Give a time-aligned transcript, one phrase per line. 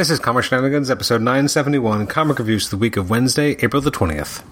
[0.00, 3.90] This is Comic Shenanigans, episode 971, comic reviews for the week of Wednesday, April the
[3.90, 4.42] 20th.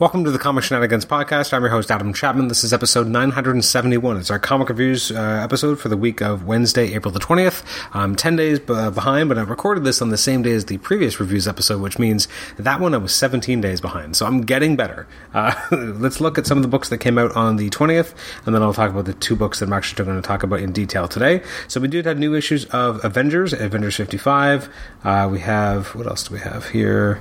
[0.00, 1.52] Welcome to the Comic Shenanigans podcast.
[1.52, 2.48] I'm your host, Adam Chapman.
[2.48, 4.16] This is episode 971.
[4.16, 7.62] It's our comic reviews uh, episode for the week of Wednesday, April the 20th.
[7.92, 10.78] I'm 10 days b- behind, but I recorded this on the same day as the
[10.78, 14.16] previous reviews episode, which means that one I was 17 days behind.
[14.16, 15.06] So I'm getting better.
[15.34, 18.14] Uh, let's look at some of the books that came out on the 20th,
[18.46, 20.60] and then I'll talk about the two books that I'm actually going to talk about
[20.60, 21.42] in detail today.
[21.68, 24.70] So we did have new issues of Avengers, Avengers 55.
[25.04, 27.20] Uh, we have, what else do we have here?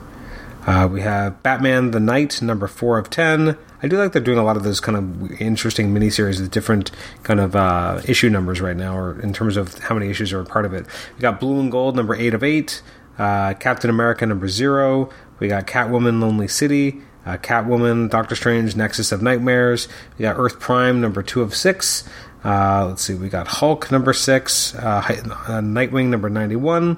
[0.66, 3.58] Uh, we have Batman the Knight, number four of ten.
[3.81, 6.91] I do like they're doing a lot of those kind of interesting miniseries with different
[7.23, 10.41] kind of uh, issue numbers right now, or in terms of how many issues are
[10.41, 10.85] a part of it.
[11.16, 12.82] We got Blue and Gold, number eight of eight.
[13.18, 15.09] Uh, Captain America, number zero.
[15.40, 17.02] We got Catwoman, Lonely City.
[17.26, 19.88] Uh, Catwoman, Doctor Strange, Nexus of Nightmares.
[20.18, 22.07] We got Earth Prime, number two of six.
[22.44, 24.74] Uh, let's see, we got Hulk, number six.
[24.76, 26.98] Uh, Nightwing, number 91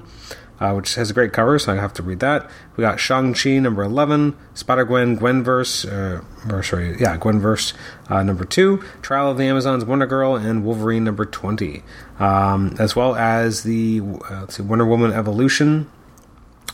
[0.62, 2.48] uh, which has a great cover, so I have to read that.
[2.76, 7.72] We got Shang-Chi number 11, Spider Gwen, Gwenverse, uh, or sorry, yeah, Gwenverse
[8.08, 11.82] uh, number 2, Trial of the Amazons, Wonder Girl, and Wolverine number 20,
[12.20, 15.90] um, as well as the uh, let's see, Wonder Woman Evolution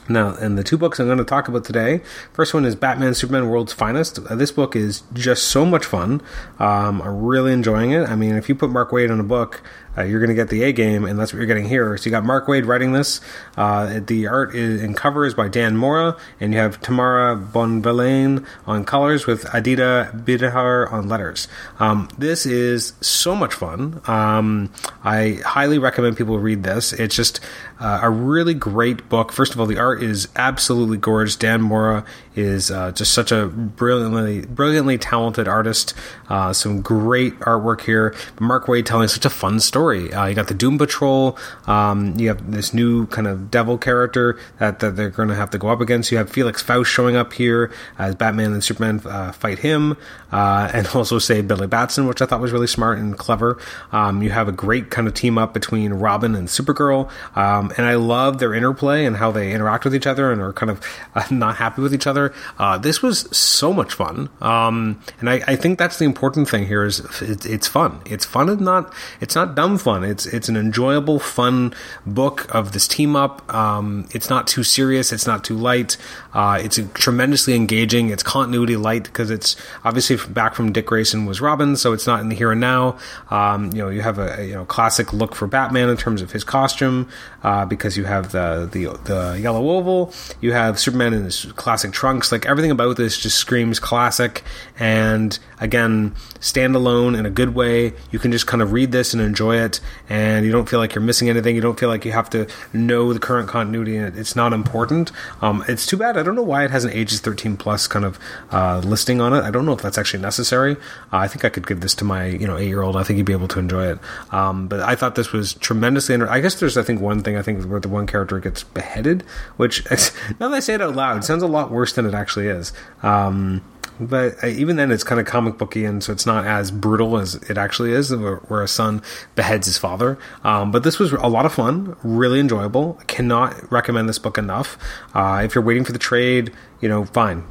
[0.08, 2.00] now, and the two books I'm going to talk about today.
[2.32, 4.18] First one is Batman Superman World's Finest.
[4.18, 6.22] Uh, this book is just so much fun.
[6.58, 8.08] Um, I'm really enjoying it.
[8.08, 9.62] I mean, if you put Mark Waid on a book,
[9.96, 11.96] uh, you're going to get the A game, and that's what you're getting here.
[11.96, 13.20] So you got Mark Waid writing this.
[13.56, 18.46] Uh, the art is, and cover is by Dan Mora, and you have Tamara Bonvillain
[18.66, 21.48] on colors with Aditya Bidikar on letters.
[21.80, 24.00] Um, this is so much fun.
[24.06, 24.72] Um,
[25.02, 26.92] I highly recommend people read this.
[26.92, 27.40] It's just
[27.80, 29.32] uh, a really great book.
[29.32, 31.36] First of all, the art is absolutely gorgeous.
[31.36, 32.04] Dan Mora
[32.36, 35.94] is uh, just such a brilliantly, brilliantly talented artist.
[36.28, 38.14] Uh, some great artwork here.
[38.38, 40.12] Mark Waid telling such a fun story story.
[40.12, 41.38] Uh, you got the Doom Patrol.
[41.66, 45.50] Um, you have this new kind of devil character that, that they're going to have
[45.50, 46.10] to go up against.
[46.10, 49.96] You have Felix Faust showing up here as Batman and Superman uh, fight him,
[50.32, 53.58] uh, and also say Billy Batson, which I thought was really smart and clever.
[53.92, 57.86] Um, you have a great kind of team up between Robin and Supergirl, um, and
[57.86, 60.80] I love their interplay and how they interact with each other and are kind of
[61.14, 62.32] uh, not happy with each other.
[62.58, 66.66] Uh, this was so much fun, um, and I, I, think that's the important thing
[66.66, 68.00] here is it, it's fun.
[68.06, 70.04] It's fun and not it's not dumb fun.
[70.04, 71.74] It's it's an enjoyable, fun
[72.06, 73.52] book of this team up.
[73.52, 75.12] Um, it's not too serious.
[75.12, 75.96] It's not too light.
[76.32, 78.10] Uh, it's tremendously engaging.
[78.10, 82.20] It's continuity light because it's obviously back from Dick Grayson was Robin, so it's not
[82.20, 82.98] in the here and now.
[83.30, 86.32] Um, you know, you have a, you know classic look for Batman in terms of
[86.32, 87.08] his costume
[87.42, 90.12] uh, because you have the, the the yellow oval.
[90.40, 92.32] You have Superman in his classic trunks.
[92.32, 94.42] Like everything about this just screams classic.
[94.78, 97.92] And again, standalone in a good way.
[98.10, 100.94] You can just kind of read this and enjoy it, and you don't feel like
[100.94, 101.54] you're missing anything.
[101.54, 105.10] You don't feel like you have to know the current continuity, it's not important.
[105.40, 106.16] Um, it's too bad.
[106.16, 108.18] I don't know why it has an ages 13 plus kind of
[108.50, 109.42] uh, listing on it.
[109.42, 110.76] I don't know if that's actually necessary.
[111.12, 112.96] Uh, I think I could give this to my you know eight year old.
[112.96, 113.98] I think he'd be able to enjoy it.
[114.32, 116.14] Um, but I thought this was tremendously.
[116.14, 118.62] Inter- I guess there's I think one thing I think where the one character gets
[118.62, 119.24] beheaded,
[119.58, 119.84] which
[120.40, 122.72] now that I say it out loud, sounds a lot worse than it actually is.
[123.02, 123.62] Um,
[124.00, 127.18] but uh, even then, it's kind of comic booky, and so it's not as brutal
[127.18, 129.02] as it actually is, where a son
[129.34, 130.18] beheads his father.
[130.44, 132.96] Um, but this was a lot of fun, really enjoyable.
[133.00, 134.78] I cannot recommend this book enough.
[135.14, 137.44] Uh, if you're waiting for the trade, you know, fine,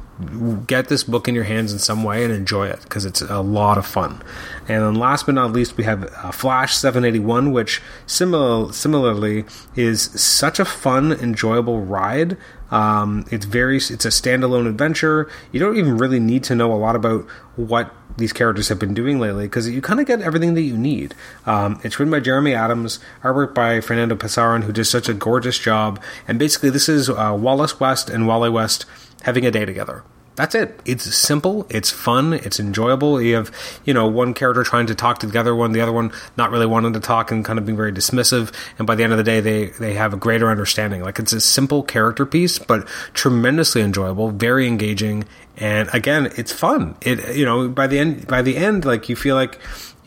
[0.66, 3.40] get this book in your hands in some way and enjoy it because it's a
[3.40, 4.20] lot of fun.
[4.62, 9.44] And then last but not least, we have uh, Flash 781, which similar, similarly
[9.76, 12.36] is such a fun, enjoyable ride.
[12.70, 15.30] Um, it's very, it's a standalone adventure.
[15.52, 18.94] You don't even really need to know a lot about what these characters have been
[18.94, 21.14] doing lately because you kind of get everything that you need.
[21.46, 25.58] Um, it's written by Jeremy Adams, artwork by Fernando Pasarin, who does such a gorgeous
[25.58, 26.02] job.
[26.26, 28.86] And basically, this is uh, Wallace West and Wally West
[29.22, 30.02] having a day together.
[30.38, 30.78] That's it.
[30.84, 31.66] It's simple.
[31.68, 32.32] It's fun.
[32.32, 33.20] It's enjoyable.
[33.20, 33.50] You have,
[33.84, 36.52] you know, one character trying to talk to the other one, the other one not
[36.52, 38.54] really wanting to talk and kind of being very dismissive.
[38.78, 41.02] And by the end of the day, they they have a greater understanding.
[41.02, 45.24] Like it's a simple character piece, but tremendously enjoyable, very engaging,
[45.56, 46.94] and again, it's fun.
[47.02, 49.58] It you know by the end by the end, like you feel like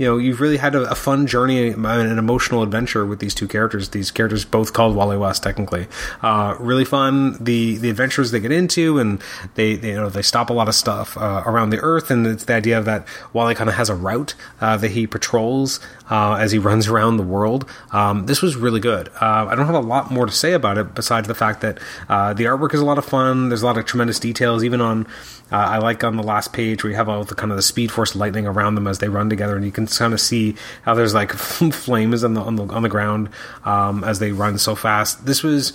[0.02, 3.48] you know you've really had a, a fun journey, an emotional adventure with these two
[3.48, 3.90] characters.
[3.90, 5.86] These characters both called Wally West, technically.
[6.24, 7.38] Uh, really fun.
[7.40, 9.22] The the adventures they get into, and
[9.54, 12.26] they, they you know they stop a lot of stuff uh, around the Earth, and
[12.26, 15.80] it's the idea of that Wally kind of has a route uh, that he patrols
[16.10, 17.70] uh, as he runs around the world.
[17.92, 19.10] Um, this was really good.
[19.22, 21.78] Uh, I don't have a lot more to say about it besides the fact that
[22.10, 23.50] uh, the artwork is a lot of fun.
[23.50, 25.06] There's a lot of tremendous details, even on.
[25.54, 27.92] I like on the last page where you have all the kind of the Speed
[27.92, 30.94] Force lightning around them as they run together, and you can kind of see how
[30.94, 33.30] there's like flames on the on the on the ground
[33.64, 35.26] um, as they run so fast.
[35.26, 35.74] This was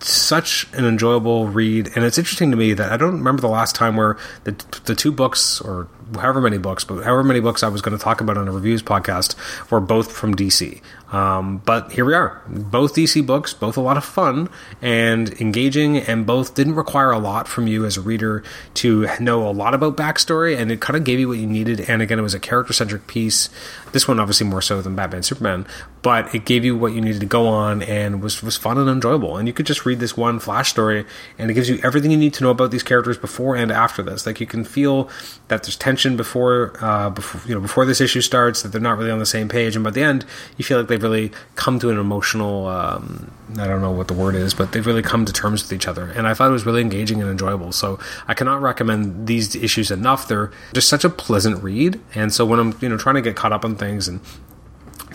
[0.00, 3.74] such an enjoyable read, and it's interesting to me that I don't remember the last
[3.74, 4.52] time where the
[4.84, 8.02] the two books or however many books, but however many books I was going to
[8.02, 9.34] talk about on a reviews podcast
[9.70, 10.80] were both from DC.
[11.12, 14.48] Um, but here we are, both DC books, both a lot of fun
[14.82, 18.42] and engaging, and both didn't require a lot from you as a reader
[18.74, 21.80] to know a lot about backstory, and it kind of gave you what you needed.
[21.88, 23.50] And again, it was a character centric piece.
[23.92, 25.64] This one, obviously, more so than Batman Superman,
[26.02, 28.90] but it gave you what you needed to go on and was was fun and
[28.90, 29.36] enjoyable.
[29.36, 31.06] And you could just read this one flash story,
[31.38, 34.02] and it gives you everything you need to know about these characters before and after
[34.02, 34.26] this.
[34.26, 35.08] Like you can feel
[35.48, 38.98] that there's tension before, uh, before you know, before this issue starts, that they're not
[38.98, 40.24] really on the same page, and by the end,
[40.56, 42.66] you feel like they've really come to an emotional.
[42.66, 45.72] Um, I don't know what the word is, but they've really come to terms with
[45.72, 47.72] each other, and I thought it was really engaging and enjoyable.
[47.72, 47.98] So
[48.28, 50.28] I cannot recommend these issues enough.
[50.28, 53.36] They're just such a pleasant read, and so when I'm you know trying to get
[53.36, 54.20] caught up on things and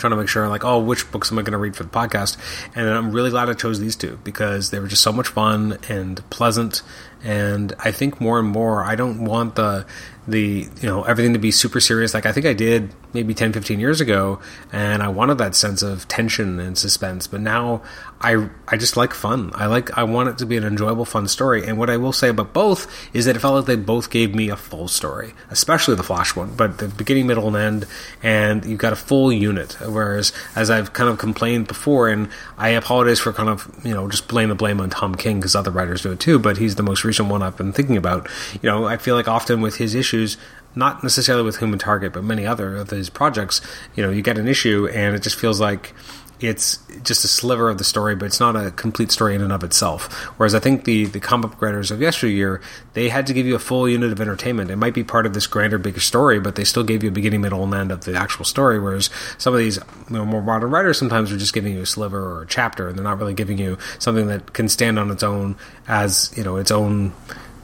[0.02, 1.90] trying to make sure like oh which books am i going to read for the
[1.90, 2.38] podcast
[2.76, 5.78] and i'm really glad i chose these two because they were just so much fun
[5.88, 6.82] and pleasant
[7.24, 9.86] and i think more and more i don't want the
[10.28, 12.14] the you know everything to be super serious.
[12.14, 14.40] Like i think i did maybe 10 15 years ago
[14.72, 17.26] and i wanted that sense of tension and suspense.
[17.28, 17.82] But now
[18.22, 19.52] i i just like fun.
[19.56, 21.66] I like i want it to be an enjoyable fun story.
[21.66, 24.36] And what i will say about both is that it felt like they both gave
[24.36, 27.86] me a full story especially the flash one but the beginning middle and end.
[28.22, 29.74] And you've got a full unit.
[29.82, 32.30] Whereas as i've kind of complained before and
[32.60, 35.56] i apologize for kind of you know just blame the blame on tom king because
[35.56, 38.30] other writers do it too but he's the most recent one i've been thinking about.
[38.62, 40.38] You know i feel like often with his issues issues,
[40.76, 43.62] not necessarily with Human Target, but many other of his projects.
[43.96, 45.94] You know, you get an issue and it just feels like
[46.40, 49.54] it's just a sliver of the story, but it's not a complete story in and
[49.54, 50.12] of itself.
[50.38, 52.62] Whereas I think the the comic book writers of yesteryear,
[52.94, 54.72] they had to give you a full unit of entertainment.
[54.72, 57.12] It might be part of this grander, bigger story, but they still gave you a
[57.12, 58.80] beginning, middle, and end of the actual story.
[58.80, 61.86] Whereas some of these you know, more modern writers sometimes are just giving you a
[61.86, 65.12] sliver or a chapter, and they're not really giving you something that can stand on
[65.12, 65.56] its own
[65.88, 67.14] as you know its own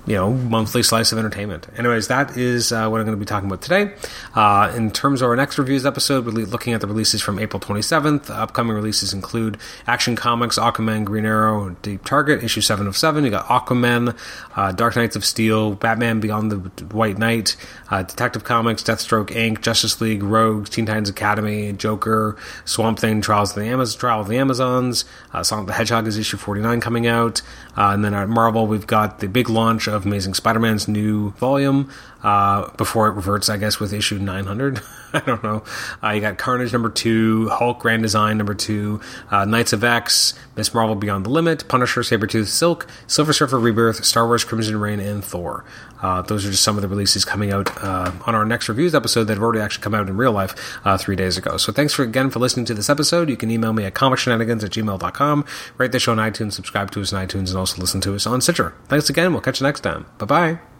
[0.07, 1.67] you know monthly slice of entertainment.
[1.77, 3.93] Anyways, that is uh, what I'm going to be talking about today.
[4.33, 7.59] Uh, in terms of our next reviews episode, we're looking at the releases from April
[7.59, 8.29] 27th.
[8.29, 13.25] upcoming releases include Action Comics, Aquaman, Green Arrow, Deep Target, issue seven of seven.
[13.25, 14.17] You got Aquaman,
[14.55, 17.57] uh, Dark Knights of Steel, Batman Beyond the White Knight,
[17.91, 23.51] uh, Detective Comics, Deathstroke Inc., Justice League, Rogue, Teen Titans Academy, Joker, Swamp Thing, Trials
[23.51, 25.03] of the Amazons, Trial of the Amazons.
[25.33, 27.41] Uh, Sonic the Hedgehog is issue 49 coming out,
[27.75, 31.31] uh, and then at Marvel we've got the big launch of of Amazing Spider-Man's new
[31.31, 31.91] volume
[32.23, 34.81] uh, before it reverts, I guess, with issue 900.
[35.13, 35.63] I don't know.
[36.03, 39.01] Uh, you got Carnage number two, Hulk Grand Design number two,
[39.31, 44.03] uh, Knights of X, Miss Marvel Beyond the Limit, Punisher, Sabretooth, Silk, Silver Surfer Rebirth,
[44.03, 45.63] Star Wars Crimson Reign, and Thor.
[46.01, 48.93] Uh, those are just some of the releases coming out uh, on our next reviews
[48.93, 51.57] episode that have already actually come out in real life uh, three days ago.
[51.57, 53.29] So thanks for again for listening to this episode.
[53.29, 55.45] You can email me at comicshenanigans at gmail.com,
[55.77, 58.27] rate the show on iTunes, subscribe to us on iTunes, and also listen to us
[58.27, 58.73] on Stitcher.
[58.87, 59.31] Thanks again.
[59.31, 60.05] We'll catch you next time.
[60.17, 60.76] Bye bye.